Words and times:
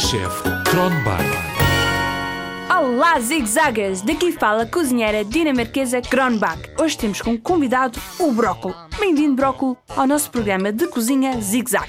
chefe 0.00 0.48
Kronberg. 0.64 1.26
Olá, 2.70 3.18
zigzaggers! 3.20 4.02
Daqui 4.02 4.32
fala 4.32 4.62
a 4.62 4.66
cozinheira 4.66 5.24
dinamarquesa 5.24 6.00
Kronbach. 6.00 6.60
Hoje 6.78 6.96
temos 6.96 7.20
como 7.20 7.38
convidado 7.38 8.00
o 8.18 8.30
Brócolo. 8.30 8.74
Bem-vindo, 8.98 9.34
Brócolo, 9.34 9.76
ao 9.96 10.06
nosso 10.06 10.30
programa 10.30 10.70
de 10.72 10.86
cozinha 10.86 11.40
Zigzag. 11.40 11.88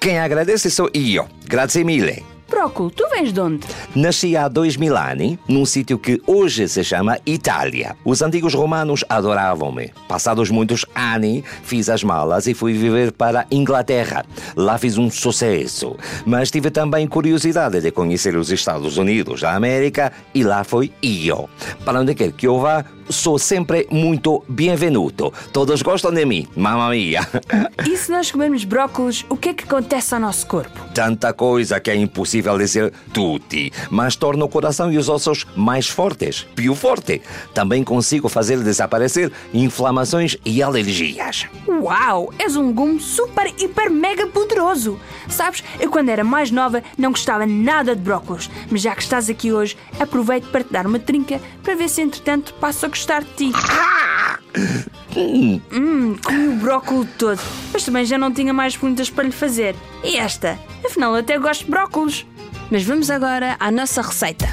Quem 0.00 0.18
agradece 0.18 0.70
sou 0.70 0.90
eu. 0.92 1.26
Grazie 1.46 1.84
mille. 1.84 2.35
Brócolo, 2.56 2.90
tu 2.90 3.06
vens 3.10 3.34
de 3.34 3.38
onde? 3.38 3.66
Nasci 3.94 4.34
há 4.34 4.48
dois 4.48 4.78
mil 4.78 4.96
anos, 4.96 5.36
num 5.46 5.66
sítio 5.66 5.98
que 5.98 6.22
hoje 6.26 6.66
se 6.66 6.82
chama 6.82 7.18
Itália. 7.26 7.94
Os 8.02 8.22
antigos 8.22 8.54
romanos 8.54 9.04
adoravam-me. 9.10 9.92
Passados 10.08 10.50
muitos 10.50 10.86
anos, 10.94 11.42
fiz 11.62 11.90
as 11.90 12.02
malas 12.02 12.46
e 12.46 12.54
fui 12.54 12.72
viver 12.72 13.12
para 13.12 13.40
a 13.40 13.46
Inglaterra. 13.50 14.24
Lá 14.56 14.78
fiz 14.78 14.96
um 14.96 15.10
sucesso. 15.10 15.96
Mas 16.24 16.50
tive 16.50 16.70
também 16.70 17.06
curiosidade 17.06 17.78
de 17.82 17.90
conhecer 17.90 18.34
os 18.34 18.50
Estados 18.50 18.96
Unidos 18.96 19.42
da 19.42 19.54
América 19.54 20.10
e 20.34 20.42
lá 20.42 20.64
foi 20.64 20.90
eu. 21.02 21.50
Para 21.84 22.00
onde 22.00 22.14
quer 22.14 22.32
que 22.32 22.46
eu 22.46 22.58
vá, 22.58 22.86
sou 23.10 23.38
sempre 23.38 23.86
muito 23.90 24.42
bem-vindo. 24.48 25.32
Todos 25.52 25.82
gostam 25.82 26.10
de 26.12 26.24
mim, 26.24 26.46
mamma 26.56 26.88
mia. 26.90 27.20
E 27.86 27.96
se 27.96 28.10
nós 28.10 28.30
comermos 28.30 28.64
brócolos, 28.64 29.26
o 29.28 29.36
que 29.36 29.50
é 29.50 29.54
que 29.54 29.64
acontece 29.64 30.14
ao 30.14 30.20
nosso 30.20 30.46
corpo? 30.46 30.80
Tanta 30.94 31.32
coisa 31.32 31.78
que 31.78 31.90
é 31.90 31.94
impossível 31.94 32.45
dizer 32.54 32.92
tutti, 33.12 33.72
mas 33.90 34.16
torna 34.16 34.44
o 34.44 34.48
coração 34.48 34.92
e 34.92 34.98
os 34.98 35.08
ossos 35.08 35.46
mais 35.56 35.88
fortes, 35.88 36.46
più 36.54 36.74
forte. 36.74 37.20
Também 37.52 37.82
consigo 37.82 38.28
fazer 38.28 38.62
desaparecer 38.62 39.32
inflamações 39.52 40.36
e 40.44 40.62
alergias. 40.62 41.46
Uau! 41.68 42.32
És 42.38 42.56
um 42.56 42.72
gume 42.72 43.00
super, 43.00 43.46
hiper, 43.58 43.90
mega 43.90 44.26
poderoso! 44.26 44.98
Sabes, 45.28 45.62
eu 45.80 45.90
quando 45.90 46.08
era 46.08 46.22
mais 46.22 46.50
nova 46.50 46.82
não 46.96 47.10
gostava 47.10 47.46
nada 47.46 47.94
de 47.94 48.02
brócolos, 48.02 48.48
mas 48.70 48.82
já 48.82 48.94
que 48.94 49.02
estás 49.02 49.28
aqui 49.28 49.52
hoje, 49.52 49.76
aproveito 49.98 50.48
para 50.50 50.64
te 50.64 50.72
dar 50.72 50.86
uma 50.86 50.98
trinca 50.98 51.40
para 51.62 51.74
ver 51.74 51.88
se 51.88 52.00
entretanto 52.00 52.54
passo 52.54 52.86
a 52.86 52.88
gostar 52.88 53.24
de 53.24 53.30
ti. 53.32 53.52
Hum, 55.16 56.16
comi 56.22 56.48
o 56.48 56.56
brócolo 56.56 57.06
todo, 57.18 57.40
mas 57.72 57.84
também 57.84 58.04
já 58.04 58.18
não 58.18 58.32
tinha 58.32 58.52
mais 58.52 58.76
perguntas 58.76 59.08
para 59.08 59.24
lhe 59.24 59.32
fazer. 59.32 59.74
E 60.04 60.16
esta? 60.16 60.58
Afinal, 60.84 61.12
eu 61.12 61.20
até 61.20 61.38
gosto 61.38 61.64
de 61.64 61.70
brócolos. 61.70 62.26
Mas 62.70 62.82
vamos 62.82 63.10
agora 63.10 63.56
à 63.60 63.70
nossa 63.70 64.02
receita. 64.02 64.46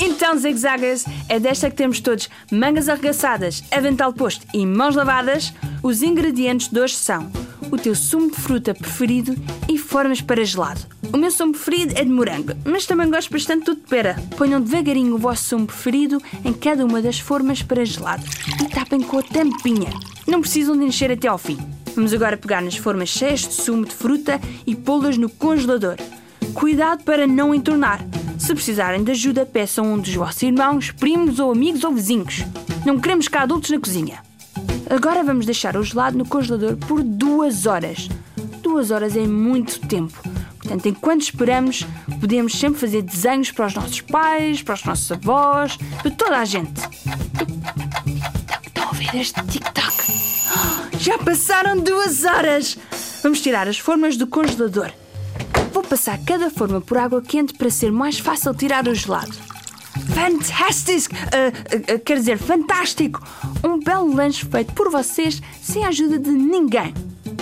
Então, 0.00 0.36
zigzaggers, 0.38 1.04
é 1.28 1.40
desta 1.40 1.68
que 1.68 1.76
temos 1.76 2.00
todos 2.00 2.28
mangas 2.50 2.88
arregaçadas, 2.88 3.64
avental 3.70 4.12
posto 4.12 4.46
e 4.54 4.64
mãos 4.64 4.94
lavadas. 4.94 5.52
Os 5.82 6.02
ingredientes 6.02 6.68
de 6.68 6.80
hoje 6.80 6.94
são 6.94 7.30
o 7.70 7.76
teu 7.76 7.94
sumo 7.94 8.30
de 8.30 8.36
fruta 8.36 8.74
preferido 8.74 9.34
e 9.68 9.76
formas 9.76 10.20
para 10.20 10.44
gelado. 10.44 10.80
O 11.12 11.16
meu 11.16 11.30
sumo 11.30 11.52
preferido 11.52 11.94
é 11.96 12.04
de 12.04 12.10
morango, 12.10 12.52
mas 12.64 12.86
também 12.86 13.10
gosto 13.10 13.30
bastante 13.30 13.64
do 13.64 13.74
de 13.74 13.82
pera. 13.82 14.16
Ponham 14.36 14.60
devagarinho 14.60 15.14
o 15.14 15.18
vosso 15.18 15.44
sumo 15.44 15.66
preferido 15.66 16.22
em 16.44 16.52
cada 16.52 16.84
uma 16.84 17.02
das 17.02 17.18
formas 17.18 17.62
para 17.62 17.84
gelado 17.84 18.24
e 18.62 18.68
tapem 18.68 19.00
com 19.00 19.18
a 19.18 19.22
tampinha. 19.22 19.90
Não 20.26 20.40
precisam 20.40 20.76
de 20.76 20.84
encher 20.84 21.10
até 21.10 21.28
ao 21.28 21.38
fim. 21.38 21.58
Vamos 21.94 22.12
agora 22.12 22.36
pegar 22.36 22.62
nas 22.62 22.76
formas 22.76 23.08
cheias 23.08 23.40
de 23.40 23.54
sumo 23.54 23.84
de 23.84 23.94
fruta 23.94 24.40
e 24.66 24.74
pô-las 24.74 25.16
no 25.16 25.28
congelador. 25.28 25.96
Cuidado 26.54 27.02
para 27.04 27.26
não 27.26 27.54
entornar. 27.54 28.04
Se 28.38 28.54
precisarem 28.54 29.02
de 29.02 29.10
ajuda, 29.10 29.44
peçam 29.44 29.92
um 29.92 29.98
dos 29.98 30.14
vossos 30.14 30.42
irmãos, 30.42 30.90
primos 30.92 31.38
ou 31.38 31.52
amigos 31.52 31.84
ou 31.84 31.92
vizinhos. 31.92 32.44
Não 32.86 32.98
queremos 32.98 33.28
cá 33.28 33.42
adultos 33.42 33.70
na 33.70 33.80
cozinha. 33.80 34.22
Agora 34.88 35.22
vamos 35.22 35.44
deixar 35.44 35.76
o 35.76 35.82
gelado 35.82 36.16
no 36.16 36.26
congelador 36.26 36.76
por 36.76 37.02
duas 37.02 37.66
horas. 37.66 38.08
Duas 38.62 38.90
horas 38.90 39.16
é 39.16 39.26
muito 39.26 39.80
tempo. 39.86 40.18
Portanto, 40.58 40.86
enquanto 40.86 41.22
esperamos, 41.22 41.86
podemos 42.20 42.52
sempre 42.52 42.80
fazer 42.80 43.02
desenhos 43.02 43.50
para 43.50 43.66
os 43.66 43.74
nossos 43.74 44.00
pais, 44.00 44.62
para 44.62 44.74
os 44.74 44.84
nossos 44.84 45.10
avós, 45.12 45.76
para 46.02 46.10
toda 46.10 46.38
a 46.38 46.44
gente. 46.44 46.80
Estão 48.66 48.84
a 48.84 48.88
ouvir 48.88 49.14
este 49.14 49.42
tic-tac? 49.46 50.27
Já 50.98 51.16
passaram 51.16 51.78
duas 51.78 52.24
horas! 52.24 52.76
Vamos 53.22 53.40
tirar 53.40 53.68
as 53.68 53.78
formas 53.78 54.16
do 54.16 54.26
congelador. 54.26 54.90
Vou 55.72 55.82
passar 55.82 56.18
cada 56.24 56.50
forma 56.50 56.80
por 56.80 56.98
água 56.98 57.22
quente 57.22 57.54
para 57.54 57.70
ser 57.70 57.92
mais 57.92 58.18
fácil 58.18 58.52
tirar 58.52 58.88
o 58.88 58.94
gelado. 58.94 59.32
Fantástico! 60.12 61.14
Uh, 61.14 61.94
uh, 61.94 61.98
quer 62.00 62.16
dizer, 62.16 62.36
fantástico! 62.36 63.22
Um 63.62 63.78
belo 63.78 64.12
lanche 64.12 64.44
feito 64.44 64.72
por 64.72 64.90
vocês 64.90 65.40
sem 65.62 65.84
a 65.84 65.88
ajuda 65.88 66.18
de 66.18 66.30
ninguém. 66.30 66.92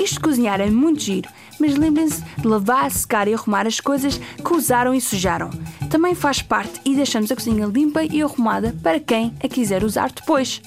Isto 0.03 0.16
de 0.16 0.21
cozinhar 0.21 0.61
é 0.61 0.69
muito 0.69 1.00
giro, 1.00 1.28
mas 1.59 1.75
lembrem-se 1.77 2.22
de 2.37 2.47
lavar, 2.47 2.91
secar 2.91 3.27
e 3.27 3.33
arrumar 3.33 3.66
as 3.66 3.81
coisas 3.81 4.19
que 4.19 4.53
usaram 4.53 4.95
e 4.95 5.00
sujaram. 5.00 5.49
Também 5.89 6.15
faz 6.15 6.43
parte 6.43 6.78
e 6.84 6.95
deixamos 6.95 7.33
a 7.33 7.34
cozinha 7.34 7.66
limpa 7.66 8.05
e 8.05 8.21
arrumada 8.21 8.77
para 8.83 9.00
quem 9.00 9.34
a 9.43 9.49
quiser 9.49 9.83
usar 9.83 10.12
depois. 10.12 10.61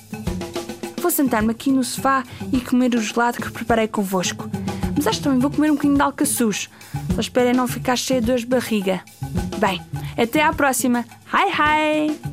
Vou 1.10 1.16
sentar-me 1.16 1.50
aqui 1.50 1.72
no 1.72 1.84
sofá 1.84 2.24
e 2.54 2.62
comer 2.62 2.94
o 2.94 3.02
gelado 3.02 3.42
que 3.42 3.52
preparei 3.52 3.88
convosco. 3.88 4.48
Mas 4.96 5.08
acho 5.08 5.24
também 5.24 5.40
vou 5.40 5.50
comer 5.50 5.72
um 5.72 5.74
bocadinho 5.74 5.96
de 5.96 6.04
alcaçuz. 6.04 6.70
Só 7.16 7.20
esperem 7.20 7.52
não 7.52 7.68
ficar 7.68 7.96
cheio 7.96 8.22
de 8.22 8.36
de 8.36 8.46
barriga. 8.46 9.02
Bem, 9.58 9.82
até 10.16 10.44
à 10.44 10.54
próxima. 10.54 11.04
Hi, 11.34 11.50
hi! 11.50 12.29